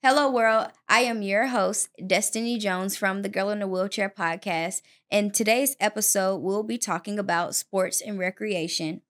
[0.00, 0.68] Hello, world.
[0.88, 4.80] I am your host, Destiny Jones from the Girl in a Wheelchair podcast.
[5.10, 9.02] And today's episode, we'll be talking about sports and recreation.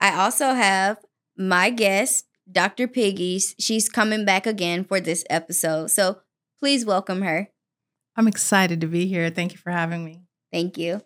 [0.00, 1.04] I also have
[1.36, 2.88] my guest, Dr.
[2.88, 3.54] Pegues.
[3.58, 5.90] She's coming back again for this episode.
[5.90, 6.20] So
[6.58, 7.48] please welcome her.
[8.16, 9.30] I'm excited to be here.
[9.30, 10.22] Thank you for having me.
[10.52, 11.02] Thank you.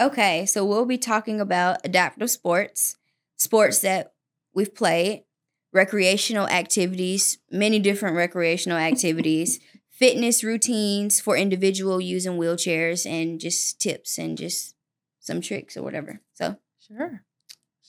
[0.00, 2.96] Okay, so we'll be talking about adaptive sports,
[3.36, 4.12] sports that
[4.54, 5.24] we've played,
[5.72, 14.18] recreational activities, many different recreational activities, fitness routines for individual using wheelchairs, and just tips
[14.18, 14.74] and just
[15.18, 16.20] some tricks or whatever.
[16.34, 16.56] So,
[16.86, 17.22] Sure.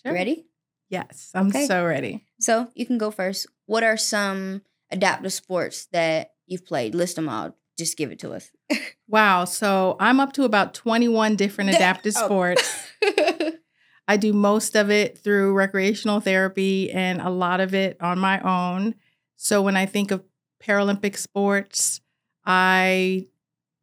[0.03, 0.13] Sure.
[0.13, 0.47] ready?
[0.89, 1.65] Yes, I'm Okay.
[1.65, 2.25] so ready.
[2.39, 3.47] So, you can go first.
[3.67, 6.93] What are some adaptive sports that you've played?
[6.93, 7.55] List them all.
[7.77, 8.51] Just give it to us.
[9.07, 9.43] Wow.
[9.43, 12.25] So I'm up to about 21 different adaptive Oh.
[12.25, 12.87] sports.
[14.07, 18.39] I do most of it through recreational therapy and a lot of it on my
[18.39, 18.95] own.
[19.35, 20.23] So when I think of
[20.63, 21.99] Paralympic sports,
[22.45, 23.27] I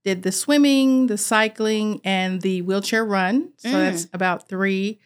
[0.05, 3.53] did the swimming, the cycling, and the wheelchair run.
[3.59, 3.73] So Mm.
[3.73, 4.99] that's about three.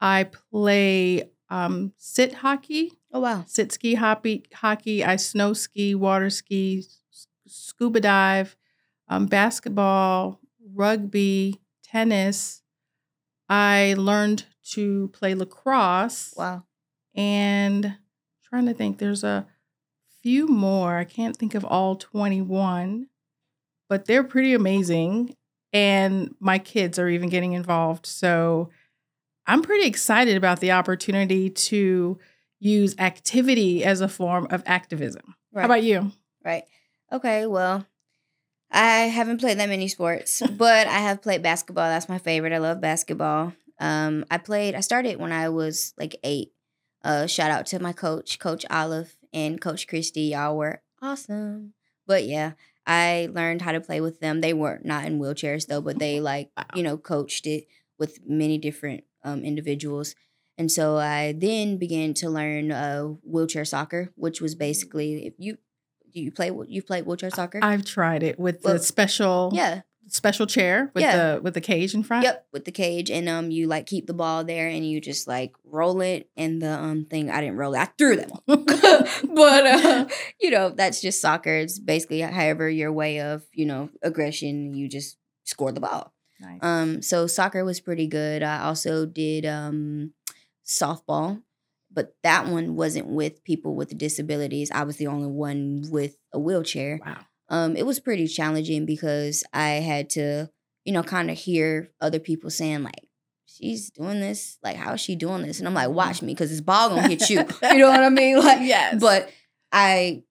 [0.00, 3.44] I play um, sit hockey, oh, wow.
[3.46, 5.04] sit ski hockey, hockey.
[5.04, 6.84] I snow ski, water ski,
[7.52, 8.56] scuba dive,
[9.08, 10.40] um, basketball,
[10.74, 12.62] rugby, tennis.
[13.48, 16.64] I learned to play lacrosse Wow.
[17.14, 17.96] and
[18.44, 19.46] trying to think there's a
[20.22, 20.96] few more.
[20.96, 23.08] I can't think of all 21,
[23.88, 25.36] but they're pretty amazing.
[25.72, 28.06] And my kids are even getting involved.
[28.06, 28.70] So
[29.46, 32.18] I'm pretty excited about the opportunity to
[32.60, 35.34] use activity as a form of activism.
[35.52, 35.62] Right.
[35.62, 36.12] How about you?
[36.44, 36.64] Right.
[37.12, 37.86] Okay, well,
[38.70, 41.88] I haven't played that many sports, but I have played basketball.
[41.88, 42.54] That's my favorite.
[42.54, 43.52] I love basketball.
[43.78, 46.52] Um, I played, I started when I was like eight.
[47.04, 50.22] Uh, shout out to my coach, Coach Olive and Coach Christy.
[50.22, 51.74] Y'all were awesome.
[52.06, 52.52] But yeah,
[52.86, 54.40] I learned how to play with them.
[54.40, 57.66] They were not not in wheelchairs though, but they like, you know, coached it
[57.98, 60.14] with many different um, individuals.
[60.56, 65.58] And so I then began to learn uh, wheelchair soccer, which was basically if you
[66.12, 67.58] do you play you play wheelchair soccer?
[67.62, 69.82] I've tried it with Well, the special yeah.
[70.08, 71.34] special chair with Yeah.
[71.36, 72.24] the with the cage in front.
[72.24, 75.26] Yep, with the cage, and um, you like keep the ball there, and you just
[75.26, 79.66] like roll it, and the um thing I didn't roll it, I threw them, but
[79.66, 80.08] uh,
[80.40, 81.54] you know that's just soccer.
[81.54, 86.12] It's basically however your way of you know aggression, you just score the ball.
[86.40, 86.58] Nice.
[86.62, 88.42] Um, so soccer was pretty good.
[88.42, 90.12] I also did um
[90.66, 91.42] softball,
[91.92, 94.70] but that one wasn't with people with disabilities.
[94.70, 97.00] I was the only one with a wheelchair.
[97.04, 97.18] wow.
[97.48, 100.48] Um, it was pretty challenging because I had to,
[100.84, 103.08] you know, kind of hear other people saying like,
[103.44, 104.58] "She's doing this.
[104.62, 107.08] Like, how is she doing this?" And I'm like, "Watch me, because this ball gonna
[107.08, 108.38] hit you." you know what I mean?
[108.38, 108.98] Like, Yes.
[108.98, 109.30] But
[109.70, 110.22] I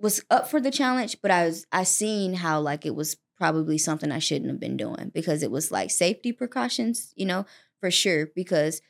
[0.00, 3.78] was up for the challenge, but I was I seen how like it was probably
[3.78, 7.46] something I shouldn't have been doing because it was like safety precautions, you know,
[7.80, 8.26] for sure.
[8.34, 8.80] Because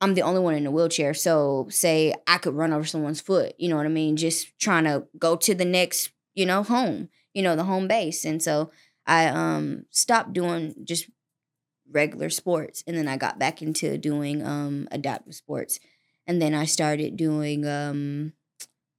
[0.00, 1.14] I'm the only one in a wheelchair.
[1.14, 4.16] So say I could run over someone's foot, you know what I mean?
[4.16, 8.24] Just trying to go to the next, you know, home, you know, the home base.
[8.24, 8.70] And so
[9.06, 11.08] I um stopped doing just
[11.90, 15.78] regular sports and then I got back into doing um adaptive sports.
[16.26, 18.32] And then I started doing um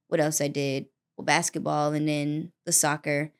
[0.08, 0.86] what else I did?
[1.16, 3.32] Well, basketball and then the soccer.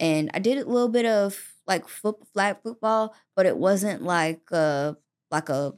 [0.00, 4.42] And I did a little bit of like foot, flag football, but it wasn't like
[4.52, 4.94] uh
[5.30, 5.74] like a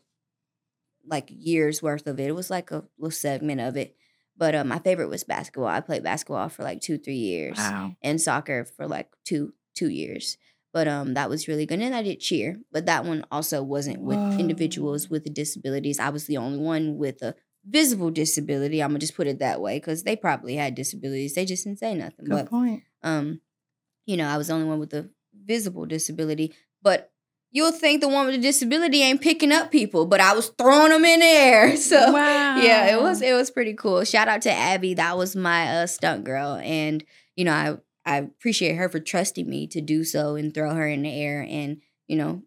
[1.06, 2.28] like years worth of it.
[2.28, 3.97] It was like a little segment of it.
[4.37, 5.66] But uh, my favorite was basketball.
[5.69, 7.97] I played basketball for like two, three years, Wow.
[8.03, 10.39] and soccer for like two, two years.
[10.72, 11.81] But um, that was really good.
[11.81, 14.39] And I did cheer, but that one also wasn't with Whoa.
[14.39, 15.99] individuals with disabilities.
[15.99, 17.34] I was the only one with a
[17.69, 18.81] visible disability.
[18.83, 21.34] I'm gonna just put it that way because they probably had disabilities.
[21.34, 22.25] They just didn't say nothing.
[22.27, 22.84] Good but point.
[23.03, 23.41] um,
[24.06, 25.10] you know, I was the only one with a
[25.45, 26.54] visible disability.
[26.83, 27.10] But
[27.52, 30.91] you'll think the one with a disability ain't picking up people, but I was throwing
[30.91, 31.76] them in the air.
[31.76, 32.56] So wow.
[32.56, 34.04] yeah, it was it was pretty cool.
[34.04, 37.04] Shout out to Abby, that was my uh, stunt girl, and
[37.36, 40.88] you know I I appreciate her for trusting me to do so and throw her
[40.88, 42.42] in the air, and you know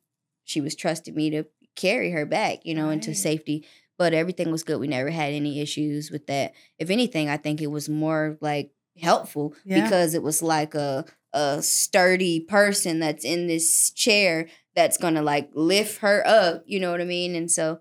[0.45, 1.45] she was trusting me to
[1.75, 3.65] carry her back, you know, into safety.
[3.97, 4.79] But everything was good.
[4.79, 6.53] We never had any issues with that.
[6.79, 8.71] If anything, I think it was more like
[9.01, 9.83] helpful Yeah.
[9.83, 15.49] because it was like a a sturdy person that's in this chair that's gonna like
[15.53, 16.63] lift her up.
[16.65, 17.35] You know what I mean?
[17.35, 17.79] And so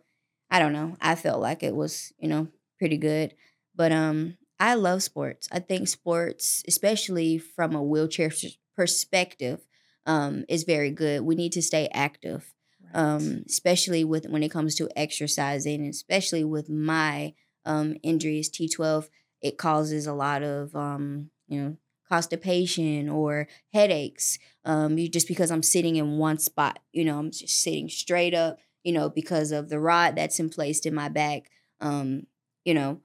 [0.50, 0.96] I don't know.
[1.00, 2.48] I felt like it was, you know,
[2.78, 3.34] pretty good.
[3.74, 5.48] But um I love sports.
[5.50, 8.30] I think sports, especially from a wheelchair
[8.76, 9.60] perspective,
[10.06, 11.22] um, is very good.
[11.22, 12.52] We need to stay active,
[12.94, 17.34] um, especially with when it comes to exercising, especially with my
[17.64, 18.48] um, injuries.
[18.48, 19.08] T twelve
[19.40, 21.76] it causes a lot of um, you know
[22.12, 24.38] constipation or headaches.
[24.64, 28.34] Um, you just because I'm sitting in one spot, you know, I'm just sitting straight
[28.34, 31.50] up, you know, because of the rod that's in place in my back.
[31.80, 32.26] Um,
[32.64, 33.00] you know,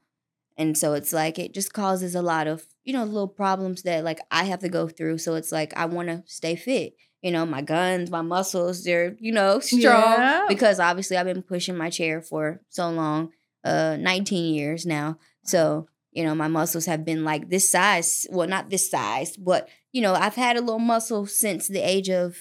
[0.58, 4.04] and so it's like it just causes a lot of, you know, little problems that
[4.04, 5.18] like I have to go through.
[5.20, 6.94] So it's like I want to stay fit.
[7.24, 10.46] You know, my guns, my muscles, they're, you know, strong Yeah.
[10.48, 13.32] because obviously I've been pushing my chair for so long,
[13.64, 15.18] uh 19 years now.
[15.44, 18.26] So, you know, my muscles have been like this size.
[18.32, 22.10] Well, not this size, but you know, I've had a little muscle since the age
[22.10, 22.36] of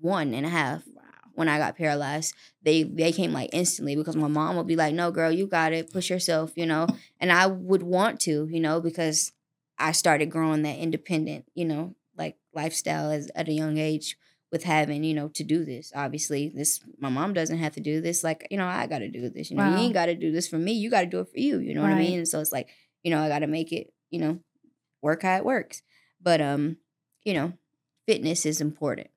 [0.00, 1.02] one and a half Wow.
[1.34, 2.34] when I got paralyzed.
[2.62, 5.72] They they came like instantly because my mom would be like, "No, girl, you got
[5.72, 5.92] it.
[5.92, 6.86] Push yourself," you know.
[7.22, 9.32] And I would want to, you know, because
[9.78, 14.16] I started growing that independent, you know, like lifestyle as at a young age
[14.52, 15.92] with having, you know, to do this.
[15.94, 18.24] Obviously, this my mom doesn't have to do this.
[18.24, 19.50] Like, you know, I got to do this.
[19.50, 19.76] You know, Wow.
[19.76, 20.72] you ain't got to do this for me.
[20.72, 21.60] You got to do it for you.
[21.60, 22.18] You know what I mean?
[22.18, 22.68] And so it's like,
[23.02, 24.38] you know, I got to make it, you know,
[25.02, 25.82] work how it works.
[26.20, 26.76] But um,
[27.24, 27.52] you know,
[28.06, 29.08] fitness is important.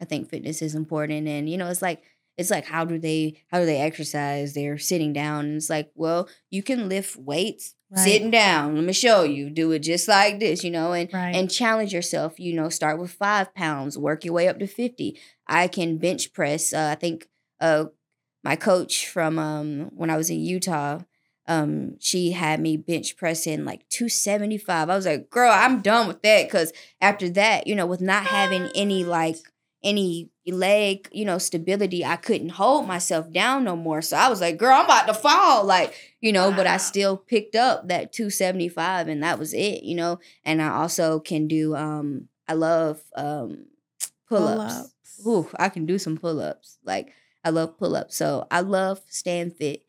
[0.00, 2.02] I think fitness is important, and you know, it's like
[2.36, 4.54] it's like how do they how do they exercise?
[4.54, 8.02] They're sitting down, and it's like, well, you can lift weights Right.
[8.02, 8.74] sitting down.
[8.74, 9.50] Let me show you.
[9.50, 11.34] Do it just like this, you know, and Right.
[11.36, 12.40] and challenge yourself.
[12.40, 15.20] You know, start with five pounds, work your way up to fifty.
[15.46, 16.72] I can bench press.
[16.72, 17.28] Uh, I think
[17.60, 17.84] uh,
[18.42, 21.00] my coach from um, when I was in Utah,
[21.46, 24.88] um, she had me bench pressing like 275.
[24.88, 26.48] I was like, girl, I'm done with that.
[26.50, 29.36] Cause after that, you know, with not having any like
[29.82, 34.00] any leg, you know, stability, I couldn't hold myself down no more.
[34.00, 35.64] So I was like, girl, I'm about to fall.
[35.64, 39.94] Like, you know, but I still picked up that 275 and that was it, you
[39.94, 40.18] know.
[40.44, 43.66] And I also can do um I love um
[44.28, 44.90] pull-ups.
[45.24, 45.26] Pull-ups.
[45.26, 46.78] Ooh, I can do some pull-ups.
[46.84, 47.12] Like
[47.44, 48.16] I love pull-ups.
[48.16, 49.84] So I love staying fit.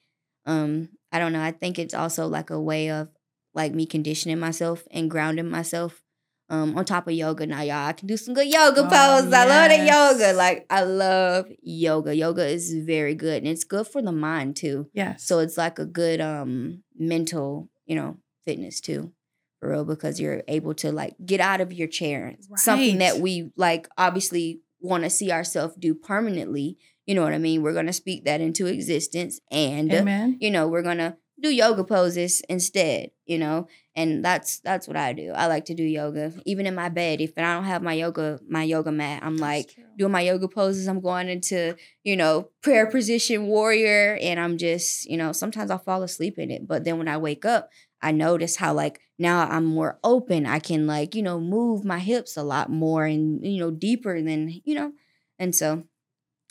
[0.46, 1.42] Um, I don't know.
[1.42, 3.08] I think it's also like a way of
[3.54, 6.02] like me conditioning myself and grounding myself.
[6.50, 7.88] Um, on top of yoga now, y'all.
[7.88, 9.34] I can do some good yoga Oh, poses.
[9.34, 10.34] I love that yoga.
[10.34, 12.14] Like I love yoga.
[12.14, 14.88] Yoga is very good and it's good for the mind too.
[14.94, 15.24] Yes.
[15.26, 19.14] So it's like a good um mental, you know, fitness too.
[19.62, 22.36] For real, because you're able to like get out of your chair.
[22.58, 26.78] Something that we like obviously want to see ourselves do permanently.
[27.06, 27.62] You know what I mean?
[27.62, 30.38] We're gonna speak that into existence and uh, Amen.
[30.40, 35.13] you know, we're gonna do yoga poses instead, you know, and that's that's what I
[35.13, 35.31] do.
[35.31, 37.22] I like to do yoga, even in my bed.
[37.22, 40.88] If I don't have my yoga my yoga mat, I'm like doing my yoga poses.
[40.88, 45.78] I'm going into you know prayer position warrior, and I'm just you know sometimes I'll
[45.78, 47.69] fall asleep in it, but then when I wake up,
[48.01, 50.46] I notice how like now I'm more open.
[50.46, 54.22] I can like you know move my hips a lot more and you know deeper
[54.22, 54.94] than you know,
[55.38, 55.84] and so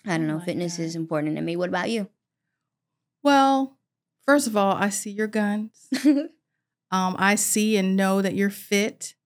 [0.06, 0.36] I don't know.
[0.36, 0.84] like fitness that.
[0.84, 1.56] is important to me.
[1.56, 2.08] What about you?
[3.22, 3.78] Well,
[4.26, 5.88] first of all, I see your guns.
[6.94, 9.16] Um, I see and know that you're fit.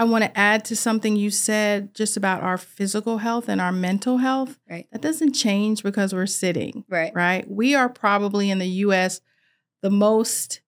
[0.00, 3.70] I want to add to something you said just about our physical health and our
[3.70, 4.58] mental health.
[4.68, 4.88] Right.
[4.90, 7.12] That doesn't change because we're sitting, right.
[7.14, 7.48] right?
[7.48, 9.20] We are probably in the US
[9.82, 10.60] the most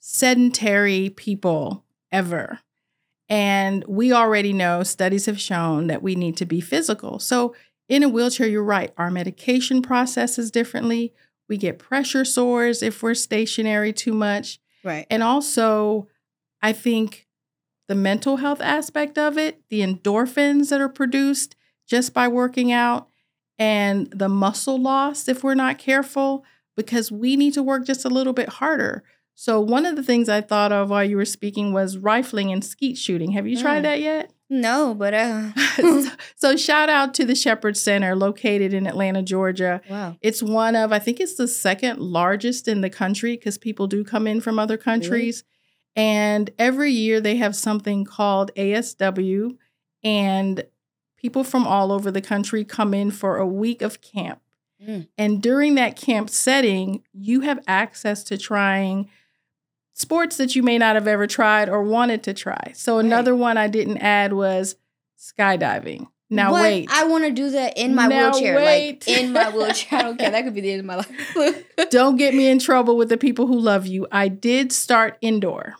[0.00, 2.60] sedentary people ever.
[3.28, 7.18] And we already know studies have shown that we need to be physical.
[7.18, 7.54] So,
[7.88, 11.12] in a wheelchair, you're right, our medication processes differently.
[11.48, 14.58] We get pressure sores if we're stationary too much.
[14.82, 15.06] Right.
[15.10, 16.08] And also,
[16.62, 17.26] I think
[17.88, 21.54] the mental health aspect of it, the endorphins that are produced
[21.88, 23.08] just by working out,
[23.58, 26.44] and the muscle loss if we're not careful,
[26.76, 29.04] because we need to work just a little bit harder.
[29.38, 32.64] So, one of the things I thought of while you were speaking was rifling and
[32.64, 33.32] skeet shooting.
[33.32, 33.82] Have you tried Mm.
[33.82, 34.32] that yet?
[34.48, 39.80] No, but uh so, so shout out to the Shepherd Center located in Atlanta, Georgia.
[39.90, 40.16] wow.
[40.22, 44.04] It's one of, I think it's the second largest in the country because people do
[44.04, 45.44] come in from other countries.
[45.96, 49.56] And every year they have something called ASW,
[50.04, 50.64] and
[51.16, 54.40] people from all over the country come in for a week of camp.
[54.86, 55.08] Mm.
[55.18, 59.08] And during that camp setting, you have access to trying
[59.98, 62.72] sports that you may not have ever tried or wanted to try.
[62.74, 64.76] So, another one I didn't add was
[65.18, 66.08] skydiving.
[66.28, 66.62] Now, What?
[66.62, 66.88] wait.
[66.92, 68.56] I want to do that in my Now wheelchair.
[68.56, 69.06] wait.
[69.06, 69.98] Like in my wheelchair.
[70.00, 70.30] I don't care.
[70.30, 71.64] That could be the end of my life.
[71.90, 74.06] don't get me in trouble with the people who love you.
[74.10, 75.74] I did start indoor.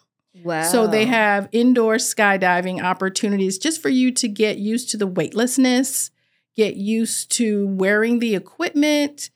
[0.45, 0.63] wow.
[0.63, 6.13] So they have indoor skydiving opportunities just for you to get used to the weightlessness,
[6.55, 9.31] get used to wearing the equipment,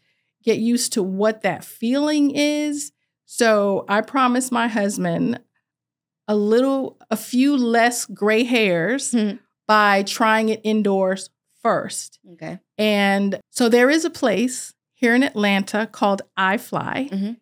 [0.44, 2.92] get used to what that feeling is.
[3.32, 5.38] So I promised my husband
[6.26, 9.38] a little, a few less gray hairs Mhm.
[9.68, 11.30] by trying it indoors
[11.62, 12.18] first.
[12.32, 12.58] Okay.
[12.76, 17.08] And so there is a place here in Atlanta called iFly.
[17.08, 17.36] Mhm.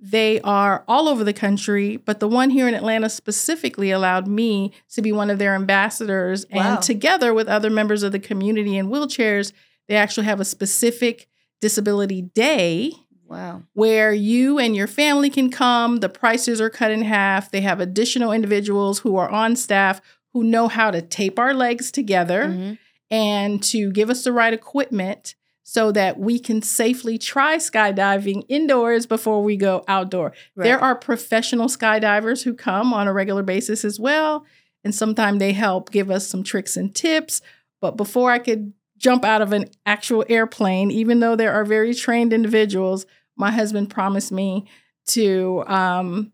[0.00, 4.72] They are all over the country, but the one here in Atlanta specifically allowed me
[4.94, 6.46] to be one of their ambassadors.
[6.50, 6.76] Wow.
[6.76, 9.52] And together with other members of the community in wheelchairs,
[9.88, 11.28] they actually have a specific
[11.60, 12.92] disability day
[13.28, 13.62] Wow.
[13.72, 15.96] where you and your family can come.
[16.00, 17.50] The prices are cut in half.
[17.50, 20.00] They have additional individuals who are on staff
[20.32, 22.78] who know how to tape our legs together Mhm.
[23.10, 29.06] and to give us the right equipment so that we can safely try skydiving indoors
[29.06, 30.32] before we go outdoor.
[30.56, 34.44] There are professional skydivers who come on a regular basis as well.
[34.84, 37.40] And sometimes they help give us some tricks and tips.
[37.80, 38.72] But before I could
[39.04, 43.04] jump out of an actual airplane, even though there are very trained individuals,
[43.36, 44.64] my husband promised me
[45.08, 46.32] to um,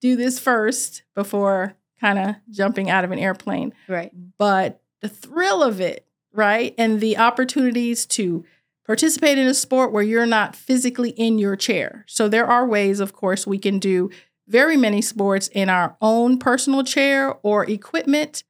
[0.00, 4.10] do this first before kind of jumping out of an airplane Right.
[4.36, 6.74] but the thrill of it, right?
[6.76, 8.44] And the opportunities to
[8.84, 12.04] participate in a sport where you're not physically in your chair.
[12.08, 14.10] So there are ways, of course, we can do
[14.48, 18.42] very many sports in our own personal chair or equipment.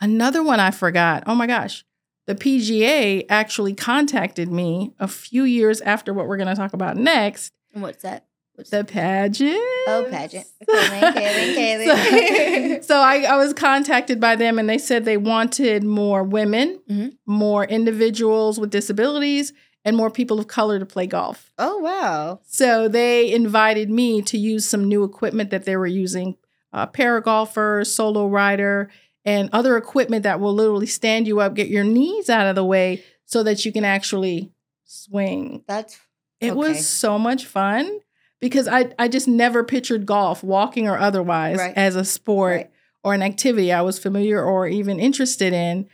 [0.00, 1.24] Another one I forgot.
[1.26, 1.84] Oh my gosh.
[2.26, 6.96] The PGA actually contacted me a few years after what we're going to talk about
[6.96, 7.52] next.
[7.74, 8.26] And what's that?
[8.54, 9.56] What's The pageant.
[9.88, 10.46] Oh, pageant.
[10.68, 12.84] Kaylee, Kaylee.
[12.84, 16.80] so so I, I was contacted by them and they said they wanted more women,
[16.88, 17.16] Mhm.
[17.26, 19.52] more individuals with disabilities,
[19.84, 21.52] and more people of color to play golf.
[21.58, 22.40] Oh wow.
[22.46, 26.36] So they invited me to use some new equipment that they were using
[26.72, 28.88] uh, paragolfer, solo rider,
[29.24, 32.64] and other equipment that will literally stand you up, get your knees out of the
[32.64, 34.52] way so that you can actually
[34.84, 35.62] swing.
[35.66, 35.98] That's
[36.40, 38.00] It was so much fun
[38.40, 41.72] because I, I just never pictured golf, walking or otherwise, Right.
[41.76, 42.70] as a sport Right.
[43.02, 45.88] or an activity I was familiar or even interested in.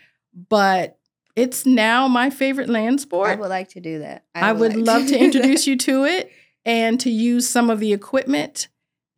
[0.49, 0.99] But
[1.37, 3.31] it's now my favorite land sport.
[3.31, 4.25] I would like to do that.
[4.35, 5.71] I would like love to do introduce that.
[5.71, 6.31] you to it
[6.65, 8.69] and to use some of the equipment.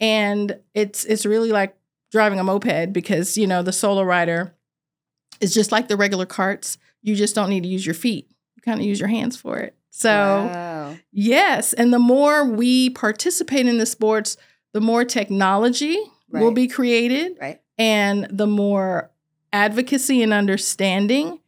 [0.00, 1.74] And it's it's really like
[2.12, 4.54] driving a moped because you know the solo rider
[5.40, 6.78] is just like the regular carts.
[7.02, 8.28] You just don't need to use your feet.
[8.54, 9.74] You kind of use your hands for it.
[9.90, 10.10] So
[10.54, 10.96] Wow.
[11.10, 14.36] yes, and the more we participate in the sports,
[14.72, 15.98] the more technology
[16.30, 17.60] will be created Right.
[17.76, 19.10] and the more
[19.52, 21.40] advocacy and understanding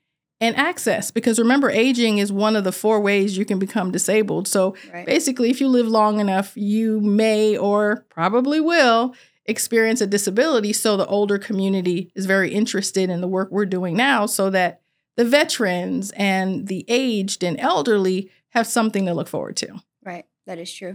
[0.43, 4.47] and access because remember aging is one of the four ways you can become disabled
[4.47, 5.07] so Right.
[5.07, 9.15] basically if you live long enough you may or probably will
[9.47, 13.97] experience a disability so the older community is very interested in the work we're doing
[13.97, 14.81] now so that
[15.17, 20.27] the veterans and the aged and elderly have something to look forward to Right.
[20.47, 20.95] That is true.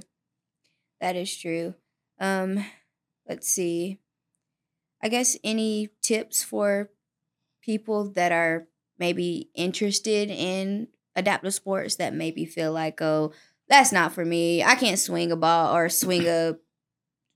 [1.02, 1.74] That is true.
[2.20, 2.64] Um,
[3.28, 4.00] let's see.
[5.02, 6.90] I guess any tips for
[7.64, 8.68] people that are
[9.00, 13.32] maybe interested in adaptive sports that maybe feel like, oh,
[13.68, 14.64] that's not for me.
[14.64, 16.56] I can't swing a ball or swing a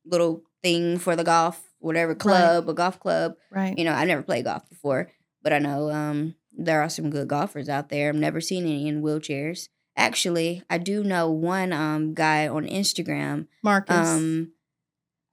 [0.05, 3.35] little thing for the golf, whatever club, a golf club.
[3.51, 5.11] right You know, I never played golf before,
[5.43, 8.09] but I know um, there are some good golfers out there.
[8.09, 9.67] I've never seen any in wheelchairs.
[9.95, 13.47] Actually, I do know one um, guy on Instagram.
[13.61, 14.53] marcus Um,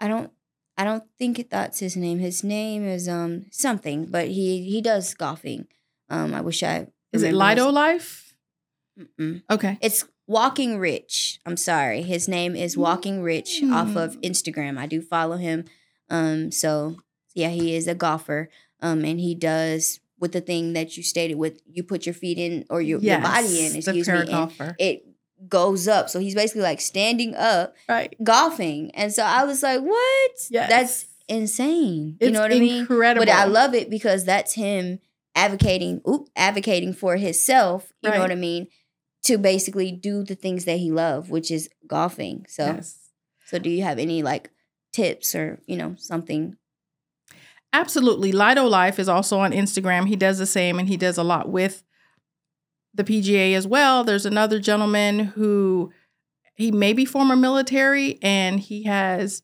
[0.00, 0.30] I don't,
[0.76, 2.18] I don't think that's his name.
[2.18, 5.66] His name is um something, but he he does golfing.
[6.10, 8.34] Um, I wish I is it lido his- life
[8.98, 9.42] Mm-mm.
[9.48, 11.40] okay It's Walking Rich.
[11.44, 12.02] I'm sorry.
[12.02, 14.22] His name is Walking Rich off of Mm.
[14.30, 14.78] Instagram.
[14.78, 15.64] I do follow him.
[16.08, 16.98] Um, so
[17.34, 18.48] yeah, he is a golfer.
[18.80, 22.38] Um, and he does with the thing that you stated with you put your feet
[22.38, 25.04] in or your, your body in, Yes, excuse me, and it
[25.48, 26.08] goes up.
[26.08, 28.92] So he's basically like standing up right golfing.
[28.94, 30.30] And so I was like, what?
[30.48, 32.18] yes That's insane.
[32.20, 32.82] it's you know what I mean?
[32.82, 35.00] incredible But I love it because that's him
[35.34, 37.92] advocating, oop, advocating for himself.
[38.00, 38.68] You know what I mean?
[39.24, 42.46] To basically do the things that he loves, which is golfing.
[42.48, 43.10] So, yes.
[43.46, 44.50] so do you have any like
[44.92, 46.56] tips or you know something?
[47.72, 48.32] Absolutely.
[48.32, 50.08] Lido Life is also on Instagram.
[50.08, 51.84] He does the same and he does a lot with
[52.94, 54.02] the PGA as well.
[54.02, 55.92] There's another gentleman who
[56.54, 59.42] he may be former military and he has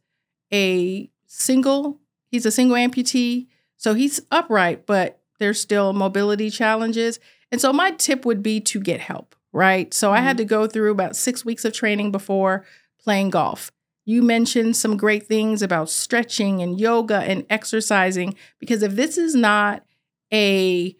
[0.52, 3.46] a single, he's a single amputee.
[3.76, 7.20] So he's upright, but there's still mobility challenges.
[7.52, 9.94] And so my tip would be to get help, right?
[9.94, 12.66] So I had to go through about six weeks of training before
[13.02, 13.72] playing golf.
[14.04, 19.34] You mentioned some great things about stretching and yoga and exercising because if this is
[19.34, 19.82] not
[20.30, 20.94] a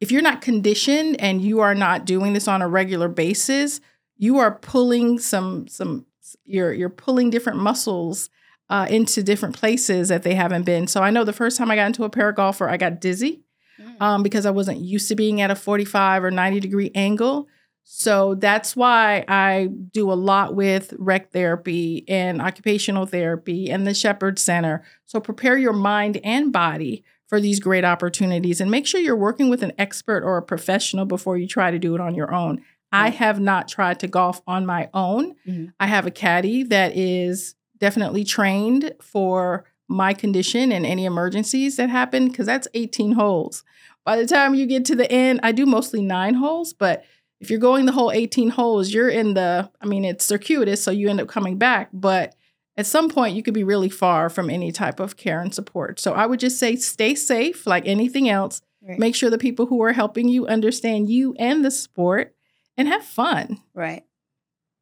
[0.00, 3.80] if you're not conditioned and you are not doing this on a regular basis,
[4.16, 6.06] you are pulling some some
[6.44, 8.30] you're you're pulling different muscles
[8.70, 10.86] uh, into different places that they haven't been.
[10.86, 13.42] So I know the first time I got into a paragolfer, I got dizzy
[13.80, 14.02] Mm.
[14.02, 17.48] um, because I wasn't used to being at a 45 or 90 degree angle.
[17.84, 23.94] So that's why I do a lot with rec therapy and occupational therapy and the
[23.94, 24.82] Shepherd Center.
[25.06, 29.48] So prepare your mind and body for these great opportunities and make sure you're working
[29.48, 32.62] with an expert or a professional before you try to do it on your own.
[32.90, 35.34] I have not tried to golf on my own.
[35.46, 35.72] Mhm.
[35.78, 41.90] I have a caddy that is definitely trained for my condition and any emergencies that
[41.90, 43.64] happen because that's 18 holes.
[44.04, 47.04] By the time you get to the end, I do mostly nine holes, but
[47.40, 50.90] if you're going the whole 18 holes, you're in the, I mean, it's circuitous, so
[50.90, 51.88] you end up coming back.
[51.92, 52.34] But
[52.76, 56.00] at some point, you could be really far from any type of care and support.
[56.00, 58.60] So I would just say stay safe like anything else.
[58.82, 58.98] Right.
[58.98, 62.34] Make sure the people who are helping you understand you and the sport
[62.76, 63.60] and have fun.
[63.74, 64.04] Right.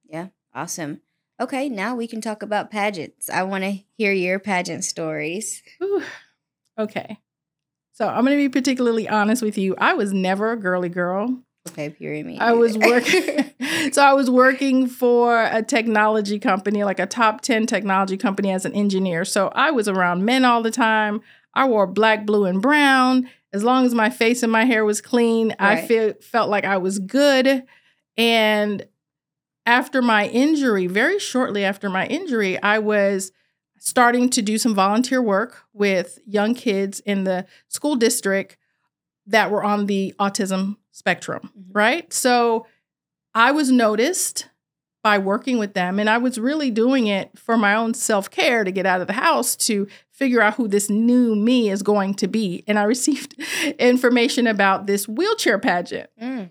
[0.04, 0.28] Yeah.
[0.54, 1.00] Awesome.
[1.38, 3.28] Okay, now we can talk about pageants.
[3.28, 5.62] I want to hear your pageant stories.
[5.78, 6.02] Whew.
[6.78, 7.18] Okay.
[7.92, 9.74] So I'm going to be particularly honest with you.
[9.78, 11.42] I was never a girly girl.
[11.68, 12.26] Okay, period.
[12.26, 12.38] Me.
[12.38, 13.50] I was working.
[13.92, 18.64] so I was working for a technology company, like a top 10 technology company as
[18.64, 19.24] an engineer.
[19.24, 21.20] So I was around men all the time.
[21.54, 23.28] I wore black, blue, and brown.
[23.52, 25.88] As long as my face and my hair was clean, I Right.
[25.88, 27.64] feel, felt like I was good.
[28.16, 28.86] And
[29.66, 33.32] after my injury, very shortly after my injury, I was
[33.78, 38.56] starting to do some volunteer work with young kids in the school district
[39.26, 41.64] that were on the autism spectrum, Mhm.
[41.72, 42.12] right?
[42.12, 42.66] So
[43.34, 44.48] I was noticed
[45.02, 48.64] by working with them, and I was really doing it for my own self care
[48.64, 52.14] to get out of the house to figure out who this new me is going
[52.14, 52.64] to be.
[52.66, 53.34] And I received
[53.78, 56.10] information about this wheelchair pageant.
[56.20, 56.50] Mm.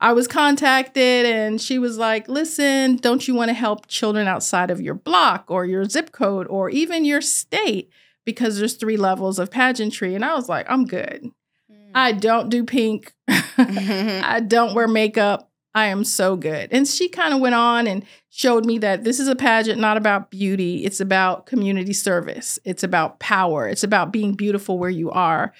[0.00, 4.70] I was contacted and she was like, listen, don't you want to help children outside
[4.70, 7.90] of your block or your zip code or even your state?
[8.24, 10.14] Because there's three levels of pageantry.
[10.14, 11.30] And I was like, I'm good.
[11.70, 11.90] Mm.
[11.94, 13.14] I don't do pink.
[13.28, 15.50] I don't wear makeup.
[15.76, 16.70] I am so good.
[16.72, 19.98] And she kind of went on and showed me that this is a pageant not
[19.98, 25.10] about beauty, it's about community service, it's about power, it's about being beautiful where you
[25.10, 25.52] are.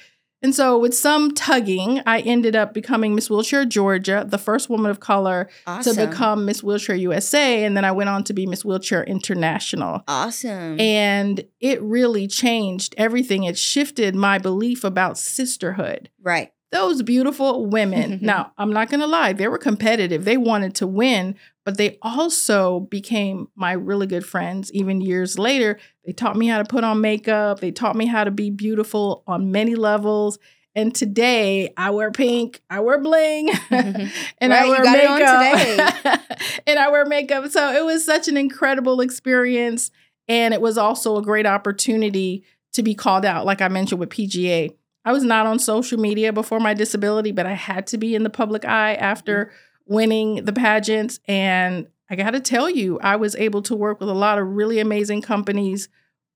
[0.42, 4.90] And so, with some tugging, I ended up becoming Miss Wheelchair Georgia, the first woman
[4.90, 5.96] of color awesome.
[5.96, 7.64] to become Miss Wheelchair USA.
[7.64, 10.03] And then I went on to be Miss Wheelchair International.
[10.07, 10.79] awesome.
[10.79, 13.44] And it really changed everything.
[13.44, 16.53] It shifted my belief about sisterhood right.
[16.70, 18.18] those beautiful women.
[18.22, 20.27] now, I'm not going to lie, they were competitive.
[20.27, 25.81] They wanted to win, but they also became my really good friends even years later.
[26.05, 29.24] They taught me how to put on makeup, they taught me how to be beautiful
[29.26, 30.38] on many levels.
[30.76, 34.07] And today I wear pink, I wear bling, mm-hmm.
[34.38, 36.20] and I Right, you wear got it on makeup.
[36.68, 37.50] and I wear makeup.
[37.50, 39.90] So it was such an incredible experience.
[40.29, 44.11] And it was also a great opportunity to be called out, like I mentioned with
[44.11, 44.72] PGA.
[45.05, 48.22] I was not on social media before my disability, but I had to be in
[48.22, 49.50] the public eye after mm.
[49.87, 51.20] Winning the pageants.
[51.27, 54.46] And I got to tell you, I was able to work with a lot of
[54.49, 55.88] really amazing companies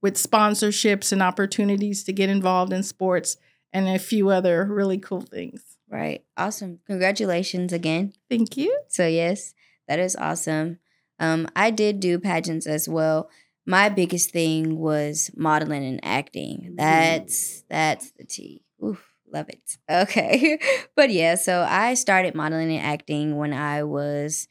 [0.02, 3.36] with sponsorships and opportunities to get involved in sports
[3.72, 5.76] and a few other really cool things.
[5.88, 6.24] Right.
[6.36, 6.80] Awesome.
[6.86, 8.12] Congratulations again.
[8.28, 8.80] Thank you.
[8.88, 9.54] So yes,
[9.88, 10.78] that is awesome.
[11.18, 13.28] Um, I did do pageants as well.
[13.66, 16.74] My biggest thing was modeling and acting.
[16.76, 18.62] That's that's the T.
[18.82, 19.78] Oof, love it.
[19.90, 20.58] Okay.
[20.96, 24.48] but yeah, so I started modeling and acting when I was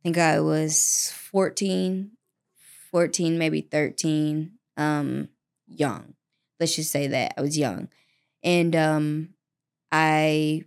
[0.00, 2.10] I think I was 14,
[2.90, 5.28] 14, maybe 13, um,
[5.68, 6.14] young.
[6.58, 7.88] Let's just say that I was young.
[8.42, 9.28] And um
[9.90, 10.62] I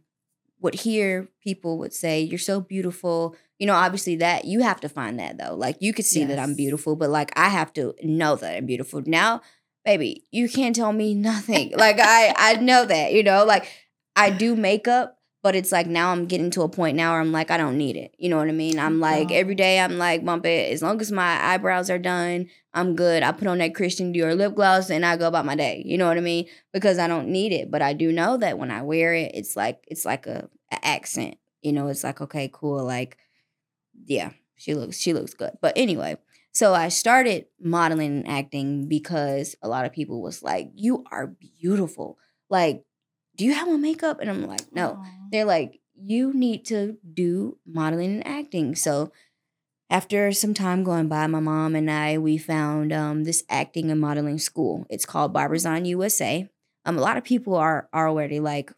[0.62, 3.36] would hear people would say, You're so beautiful.
[3.60, 5.56] You know, obviously that you have to find that though.
[5.56, 8.66] Like you could see that I'm beautiful, but like I have to know that I'm
[8.66, 9.02] beautiful.
[9.06, 9.42] Now,
[9.86, 11.72] baby, you can't tell me nothing.
[11.78, 13.68] like I I know that, you know, like
[14.16, 17.32] I do makeup, but it's like now I'm getting to a point now where I'm
[17.32, 18.16] like, I don't need it.
[18.18, 18.80] You know what I mean?
[18.80, 19.36] I'm like Oh.
[19.36, 23.24] every day I'm like, bump it, as long as my eyebrows are done, I'm good.
[23.24, 25.84] I put on that Christian Dior lip gloss and I go about my day.
[25.86, 26.48] You know what I mean?
[26.74, 27.70] Because I don't need it.
[27.72, 30.86] But I do know that when I wear it, it's like it's like a, a
[30.86, 31.38] accent.
[31.62, 32.84] You know, it's like, okay, cool.
[32.84, 33.18] Like,
[34.06, 35.52] yeah, she looks she looks good.
[35.62, 36.18] But anyway,
[36.56, 41.28] so I started modeling and acting because a lot of people was like, You are
[41.28, 42.18] beautiful.
[42.50, 42.86] Like,
[43.36, 44.20] do you have on makeup?
[44.22, 45.06] And I'm like, no Aw.
[45.32, 48.76] they're like, you need to do modeling and acting.
[48.76, 49.12] So
[49.90, 54.00] after some time going by, my mom and I we found um, this acting and
[54.00, 54.86] modeling school.
[54.90, 56.50] It's called Barbizon USA.
[56.86, 58.72] Um, a lot of people are are already like,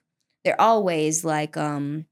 [0.44, 2.06] they're always like, um,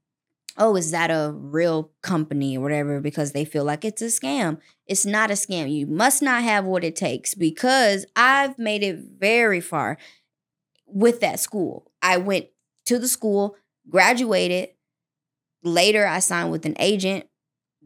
[0.58, 4.58] oh, is that a real company or whatever because they feel like it's a scam.
[4.86, 5.70] It's not a scam.
[5.70, 9.98] You must not have what it takes because I've made it very far
[10.86, 11.90] with that school.
[12.02, 12.46] I went
[12.86, 13.56] to the school,
[13.88, 14.70] graduated.
[15.62, 17.26] Later, I signed with an agent.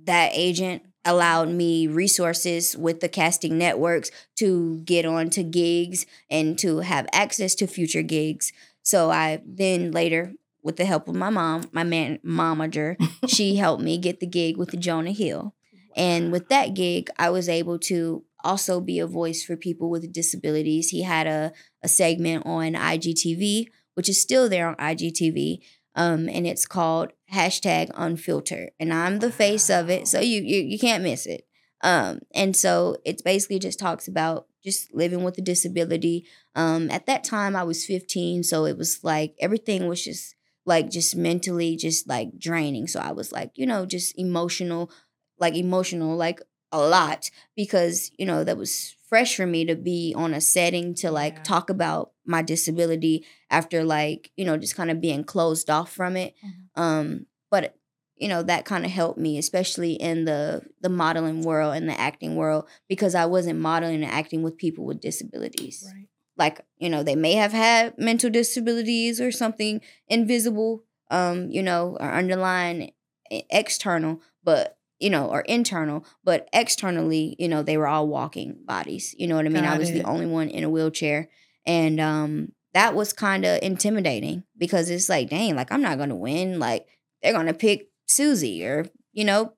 [0.04, 6.58] That agent allowed me resources with the casting networks to get on to gigs and
[6.58, 8.52] to have access to future gigs.
[8.82, 12.96] So I then later with the help of my mom, my man momager,
[13.28, 15.54] she helped me get the gig with the Jonah Hill.
[15.96, 20.12] And with that gig, I was able to also be a voice for people with
[20.12, 20.90] disabilities.
[20.90, 25.58] He had a, a segment on IGTV, which is still there on IGTV.
[25.96, 28.70] Um, and it's called hashtag unfiltered.
[28.78, 30.06] And I'm the face of it.
[30.06, 31.46] So you you, you can't miss it.
[31.82, 36.26] Um, and so it's basically just talks about just living with a disability.
[36.54, 40.34] Um, at that time I was 15, so it was like everything was just
[40.66, 42.86] like just mentally just like draining.
[42.86, 44.90] So I was like, you know, just emotional,
[45.38, 46.40] like emotional, like
[46.72, 50.94] a lot because, you know, that was fresh for me to be on a setting
[50.94, 51.42] to like yeah.
[51.42, 56.16] talk about my disability after like, you know, just kind of being closed off from
[56.16, 56.34] it.
[56.44, 56.80] Mm-hmm.
[56.80, 57.76] Um, but
[58.20, 61.98] you know that kind of helped me especially in the the modeling world and the
[61.98, 66.06] acting world because i wasn't modeling and acting with people with disabilities right
[66.40, 71.96] like you know they may have had mental disabilities or something invisible um you know
[72.00, 72.90] or underlying
[73.30, 79.14] external but you know or internal but externally you know they were all walking bodies
[79.18, 79.98] you know what i mean Got i was it.
[79.98, 81.28] the only one in a wheelchair
[81.66, 86.16] and um that was kind of intimidating because it's like dang like i'm not gonna
[86.16, 86.86] win like
[87.22, 89.52] they're gonna pick susie or you know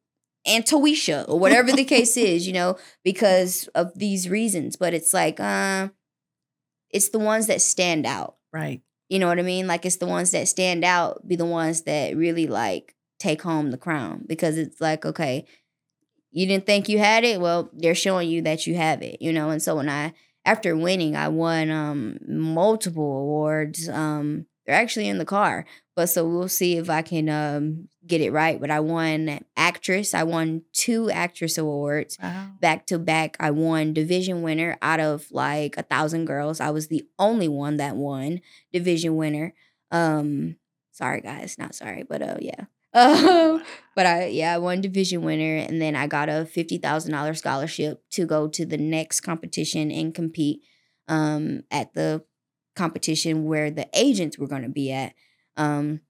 [0.45, 4.75] and Tawisha or whatever the case is, you know, because of these reasons.
[4.75, 5.89] But it's like, uh,
[6.93, 8.37] it's the ones that stand out.
[8.53, 8.83] Right.
[9.09, 9.67] You know what I mean?
[9.67, 13.71] Like it's the ones that stand out be the ones that really like take home
[13.71, 15.45] the crown because it's like, okay,
[16.31, 17.41] you didn't think you had it.
[17.41, 19.51] Well, they're showing you that you have it, you know?
[19.51, 23.89] And so when I after winning, I won um multiple awards.
[23.89, 25.67] Um they're actually in the car.
[25.95, 28.61] But so we'll see if I can um, get it right.
[28.61, 30.15] But I won actress.
[30.15, 32.49] I won two actress awards wow.
[32.61, 33.37] back to back.
[33.39, 36.61] I won division winner out of like a thousand girls.
[36.61, 38.41] I was the only one that won
[38.73, 39.55] division winner.
[39.91, 40.57] Um,
[40.93, 42.65] sorry guys, not sorry, but uh, yeah.
[42.95, 43.59] Uh,
[43.97, 47.33] but I yeah, I won division winner, and then I got a fifty thousand dollar
[47.33, 50.61] scholarship to go to the next competition and compete
[51.09, 52.23] um, at the
[52.75, 55.15] competition where the agents were going to be at.
[55.57, 56.01] Um,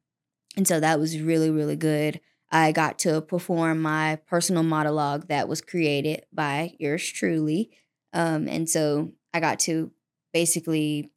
[0.56, 2.20] and so that was really, really good.
[2.50, 7.70] I got to perform my personal monologue that was created by yours truly.
[8.12, 9.90] Um, and so I got to
[10.32, 11.10] basically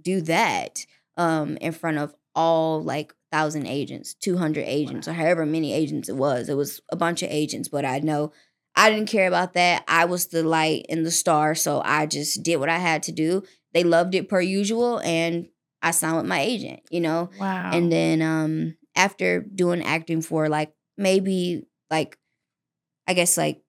[0.00, 5.12] do that um, in front of all like thousand agents, 200 agents, wow.
[5.12, 6.48] or however many agents it was.
[6.48, 8.32] It was a bunch of agents, but I know
[8.76, 9.84] I didn't care about that.
[9.88, 13.12] I was the light and the star, so I just did what I had to
[13.12, 13.42] do.
[13.76, 15.48] They loved it per usual, and
[15.82, 17.28] I signed with my agent, you know?
[17.38, 17.70] Wow.
[17.74, 22.16] And then um after doing acting for like maybe like
[23.06, 23.60] I guess like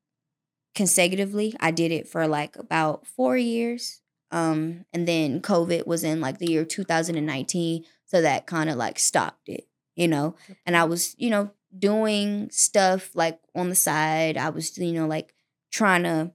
[0.75, 4.01] consecutively, I did it for like about 4 years.
[4.31, 8.99] Um and then COVID was in like the year 2019, so that kind of like
[8.99, 9.67] stopped it,
[9.97, 10.35] you know?
[10.65, 14.37] And I was, you know, doing stuff like on the side.
[14.37, 15.33] I was, you know, like
[15.71, 16.31] trying to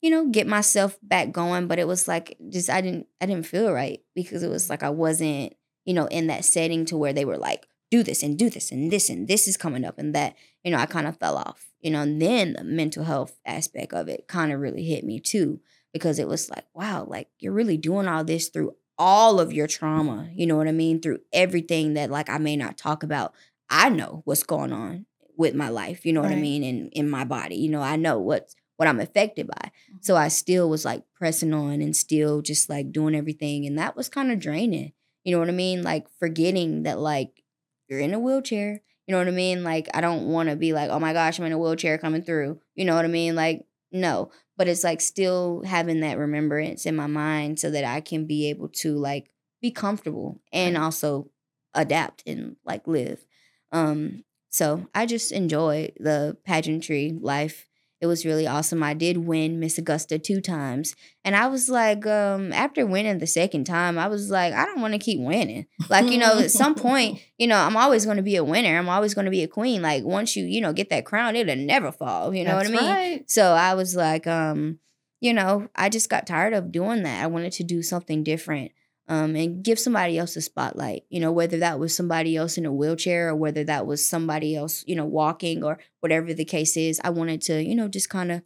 [0.00, 1.66] you know, get myself back going.
[1.66, 4.82] But it was like just I didn't I didn't feel right because it was like
[4.82, 8.38] I wasn't, you know, in that setting to where they were like, do this and
[8.38, 11.06] do this and this and this is coming up and that, you know, I kind
[11.06, 11.66] of fell off.
[11.80, 15.18] You know, and then the mental health aspect of it kind of really hit me
[15.18, 15.60] too.
[15.92, 19.66] Because it was like, wow, like you're really doing all this through all of your
[19.66, 20.28] trauma.
[20.32, 21.00] You know what I mean?
[21.00, 23.34] Through everything that like I may not talk about.
[23.68, 26.30] I know what's going on with my life, you know right.
[26.30, 27.56] what I mean, and in my body.
[27.56, 29.68] You know, I know what's what I'm affected by.
[29.68, 29.96] Mm-hmm.
[30.00, 33.66] So I still was like pressing on and still just like doing everything.
[33.66, 34.92] And that was kind of draining.
[35.22, 35.82] You know what I mean?
[35.82, 37.42] Like forgetting that like
[37.88, 38.80] you're in a wheelchair.
[39.06, 39.62] You know what I mean?
[39.62, 42.22] Like I don't want to be like, oh my gosh, I'm in a wheelchair coming
[42.22, 42.58] through.
[42.74, 43.34] You know what I mean?
[43.34, 44.30] Like, no.
[44.56, 48.48] But it's like still having that remembrance in my mind so that I can be
[48.48, 49.28] able to like
[49.60, 51.28] be comfortable and also
[51.74, 53.26] adapt and like live.
[53.72, 57.66] Um, so I just enjoy the pageantry life
[58.00, 58.82] it was really awesome.
[58.82, 60.96] I did win Miss Augusta two times.
[61.22, 64.80] And I was like, um, after winning the second time, I was like, I don't
[64.80, 65.66] want to keep winning.
[65.90, 68.78] Like, you know, at some point, you know, I'm always going to be a winner.
[68.78, 69.82] I'm always going to be a queen.
[69.82, 72.34] Like, once you, you know, get that crown, it'll never fall.
[72.34, 72.90] You know That's what I mean?
[72.90, 73.30] Right.
[73.30, 74.78] So I was like, um,
[75.20, 77.22] you know, I just got tired of doing that.
[77.22, 78.72] I wanted to do something different.
[79.10, 81.02] Um, and give somebody else a spotlight.
[81.10, 84.54] You know, whether that was somebody else in a wheelchair or whether that was somebody
[84.54, 87.00] else, you know, walking or whatever the case is.
[87.02, 88.42] I wanted to, you know, just kind of,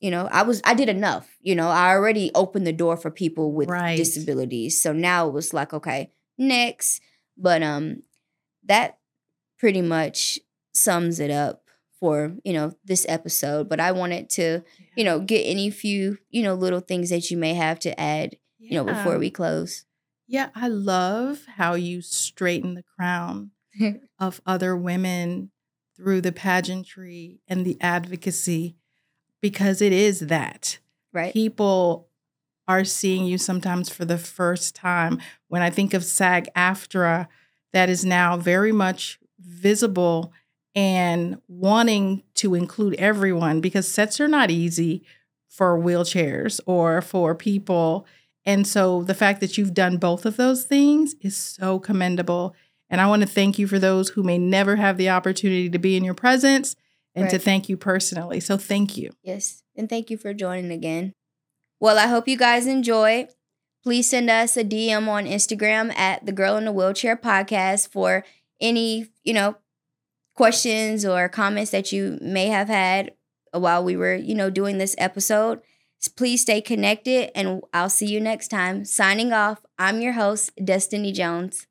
[0.00, 1.36] you know, I was I did enough.
[1.40, 3.96] You know, I already opened the door for people with Right.
[3.96, 4.82] disabilities.
[4.82, 7.00] So now it was like, okay, next.
[7.38, 8.02] But um,
[8.64, 8.98] that
[9.58, 10.40] pretty much
[10.72, 11.62] sums it up
[12.00, 13.68] for you know this episode.
[13.68, 14.64] But I wanted to,
[14.96, 18.36] you know, get any few you know little things that you may have to add
[18.70, 19.84] you know, before we close.
[20.26, 23.50] Yeah, I love how you straighten the crown
[24.18, 25.50] of other women
[25.96, 28.76] through the pageantry and the advocacy
[29.40, 30.78] because it is that.
[31.12, 31.32] right?
[31.32, 32.08] People
[32.66, 35.20] are seeing you sometimes for the first time.
[35.48, 37.28] When I think of SAG AFTRA,
[37.72, 40.32] that is now very much visible
[40.74, 45.04] and wanting to include everyone because sets are not easy
[45.48, 48.06] for wheelchairs or for people.
[48.46, 52.54] And so the fact that you've done both of those things is so commendable.
[52.90, 55.78] And I want to thank you for those who may never have the opportunity to
[55.78, 56.76] be in your presence
[57.14, 58.40] and to thank you personally.
[58.40, 59.12] So thank you.
[59.22, 59.62] Yes.
[59.76, 61.12] And thank you for joining again.
[61.80, 63.28] Well, I hope you guys enjoy.
[63.82, 68.24] Please send us a DM on Instagram at the Girl in the Wheelchair Podcast for
[68.60, 69.56] any, you know,
[70.34, 73.12] questions or comments that you may have had
[73.52, 75.60] while we were, you know, doing this episode.
[76.08, 78.84] Please stay connected and I'll see you next time.
[78.84, 81.66] Signing off, I'm your host, Destiny Jones.